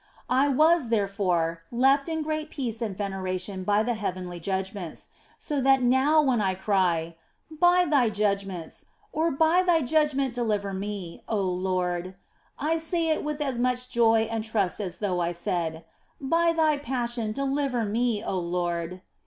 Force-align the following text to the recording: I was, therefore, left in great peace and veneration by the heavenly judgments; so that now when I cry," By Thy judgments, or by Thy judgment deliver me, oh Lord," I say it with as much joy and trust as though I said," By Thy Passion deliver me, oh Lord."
I 0.31 0.47
was, 0.49 0.89
therefore, 0.89 1.61
left 1.69 2.09
in 2.09 2.23
great 2.23 2.49
peace 2.49 2.81
and 2.81 2.97
veneration 2.97 3.63
by 3.63 3.83
the 3.83 3.93
heavenly 3.93 4.39
judgments; 4.39 5.09
so 5.37 5.61
that 5.61 5.83
now 5.83 6.23
when 6.23 6.41
I 6.41 6.55
cry," 6.55 7.17
By 7.51 7.85
Thy 7.87 8.09
judgments, 8.09 8.85
or 9.11 9.29
by 9.29 9.61
Thy 9.61 9.81
judgment 9.81 10.33
deliver 10.33 10.73
me, 10.73 11.21
oh 11.29 11.41
Lord," 11.45 12.15
I 12.57 12.79
say 12.79 13.09
it 13.09 13.23
with 13.23 13.41
as 13.41 13.59
much 13.59 13.89
joy 13.89 14.21
and 14.21 14.43
trust 14.43 14.79
as 14.81 14.97
though 14.97 15.19
I 15.21 15.33
said," 15.33 15.85
By 16.19 16.51
Thy 16.51 16.79
Passion 16.79 17.31
deliver 17.31 17.85
me, 17.85 18.23
oh 18.23 18.39
Lord." 18.39 19.01